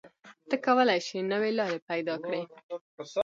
ته 0.49 0.55
کولی 0.65 0.99
شې 1.07 1.17
نوې 1.31 1.51
لارې 1.59 1.79
پیدا 1.89 2.15
کړې. 2.25 2.41